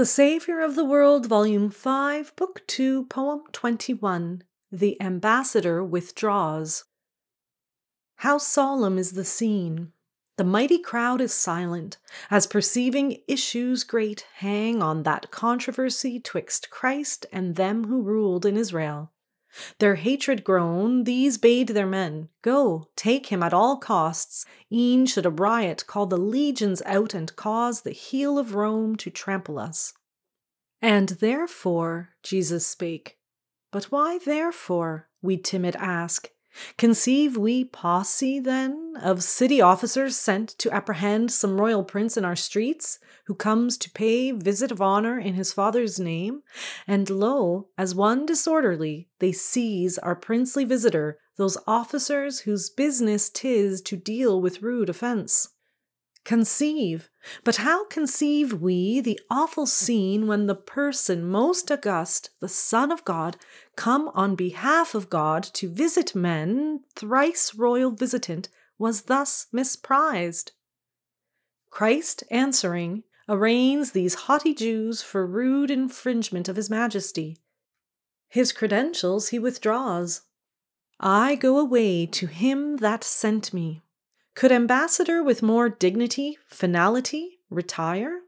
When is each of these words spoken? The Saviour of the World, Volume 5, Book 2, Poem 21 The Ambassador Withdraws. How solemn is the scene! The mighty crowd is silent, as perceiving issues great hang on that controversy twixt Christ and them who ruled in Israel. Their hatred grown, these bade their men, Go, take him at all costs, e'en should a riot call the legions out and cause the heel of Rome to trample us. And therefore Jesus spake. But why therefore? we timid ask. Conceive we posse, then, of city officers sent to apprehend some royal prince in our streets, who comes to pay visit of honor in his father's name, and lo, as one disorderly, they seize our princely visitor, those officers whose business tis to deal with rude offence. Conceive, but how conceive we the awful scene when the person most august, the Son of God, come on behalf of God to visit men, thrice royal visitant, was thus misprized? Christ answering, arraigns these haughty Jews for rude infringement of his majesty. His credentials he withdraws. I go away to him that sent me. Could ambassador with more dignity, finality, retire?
The 0.00 0.06
Saviour 0.06 0.62
of 0.62 0.76
the 0.76 0.84
World, 0.86 1.26
Volume 1.26 1.68
5, 1.68 2.34
Book 2.34 2.62
2, 2.66 3.04
Poem 3.04 3.42
21 3.52 4.42
The 4.72 4.98
Ambassador 4.98 5.84
Withdraws. 5.84 6.84
How 8.16 8.38
solemn 8.38 8.96
is 8.96 9.12
the 9.12 9.26
scene! 9.26 9.92
The 10.38 10.44
mighty 10.44 10.78
crowd 10.78 11.20
is 11.20 11.34
silent, 11.34 11.98
as 12.30 12.46
perceiving 12.46 13.18
issues 13.28 13.84
great 13.84 14.24
hang 14.36 14.82
on 14.82 15.02
that 15.02 15.30
controversy 15.30 16.18
twixt 16.18 16.70
Christ 16.70 17.26
and 17.30 17.56
them 17.56 17.84
who 17.84 18.00
ruled 18.00 18.46
in 18.46 18.56
Israel. 18.56 19.12
Their 19.78 19.96
hatred 19.96 20.44
grown, 20.44 21.04
these 21.04 21.38
bade 21.38 21.68
their 21.68 21.86
men, 21.86 22.28
Go, 22.42 22.88
take 22.94 23.26
him 23.26 23.42
at 23.42 23.52
all 23.52 23.78
costs, 23.78 24.46
e'en 24.70 25.06
should 25.06 25.26
a 25.26 25.30
riot 25.30 25.86
call 25.86 26.06
the 26.06 26.16
legions 26.16 26.82
out 26.86 27.14
and 27.14 27.34
cause 27.36 27.82
the 27.82 27.90
heel 27.90 28.38
of 28.38 28.54
Rome 28.54 28.96
to 28.96 29.10
trample 29.10 29.58
us. 29.58 29.92
And 30.80 31.10
therefore 31.10 32.10
Jesus 32.22 32.66
spake. 32.66 33.18
But 33.72 33.86
why 33.86 34.18
therefore? 34.18 35.08
we 35.22 35.36
timid 35.36 35.76
ask. 35.76 36.30
Conceive 36.76 37.36
we 37.36 37.64
posse, 37.64 38.40
then, 38.40 38.94
of 39.00 39.22
city 39.22 39.60
officers 39.60 40.16
sent 40.16 40.48
to 40.58 40.70
apprehend 40.74 41.30
some 41.30 41.60
royal 41.60 41.84
prince 41.84 42.16
in 42.16 42.24
our 42.24 42.34
streets, 42.34 42.98
who 43.26 43.34
comes 43.34 43.76
to 43.78 43.90
pay 43.90 44.32
visit 44.32 44.72
of 44.72 44.82
honor 44.82 45.18
in 45.18 45.34
his 45.34 45.52
father's 45.52 46.00
name, 46.00 46.42
and 46.86 47.08
lo, 47.08 47.68
as 47.78 47.94
one 47.94 48.26
disorderly, 48.26 49.08
they 49.20 49.30
seize 49.30 49.96
our 49.98 50.16
princely 50.16 50.64
visitor, 50.64 51.18
those 51.36 51.56
officers 51.66 52.40
whose 52.40 52.68
business 52.68 53.30
tis 53.30 53.80
to 53.82 53.96
deal 53.96 54.40
with 54.40 54.62
rude 54.62 54.88
offence. 54.88 55.50
Conceive, 56.24 57.08
but 57.44 57.56
how 57.56 57.86
conceive 57.86 58.52
we 58.52 59.00
the 59.00 59.18
awful 59.30 59.66
scene 59.66 60.26
when 60.26 60.46
the 60.46 60.54
person 60.54 61.24
most 61.24 61.70
august, 61.70 62.30
the 62.40 62.48
Son 62.48 62.92
of 62.92 63.04
God, 63.04 63.36
come 63.74 64.10
on 64.14 64.36
behalf 64.36 64.94
of 64.94 65.10
God 65.10 65.42
to 65.42 65.68
visit 65.70 66.14
men, 66.14 66.84
thrice 66.94 67.54
royal 67.54 67.90
visitant, 67.90 68.48
was 68.78 69.02
thus 69.02 69.46
misprized? 69.52 70.52
Christ 71.70 72.24
answering, 72.30 73.04
arraigns 73.28 73.92
these 73.92 74.14
haughty 74.14 74.54
Jews 74.54 75.02
for 75.02 75.26
rude 75.26 75.70
infringement 75.70 76.48
of 76.48 76.56
his 76.56 76.68
majesty. 76.68 77.38
His 78.28 78.52
credentials 78.52 79.28
he 79.28 79.38
withdraws. 79.38 80.22
I 80.98 81.36
go 81.36 81.58
away 81.58 82.06
to 82.06 82.26
him 82.26 82.76
that 82.78 83.04
sent 83.04 83.54
me. 83.54 83.82
Could 84.40 84.52
ambassador 84.52 85.22
with 85.22 85.42
more 85.42 85.68
dignity, 85.68 86.38
finality, 86.48 87.40
retire? 87.50 88.19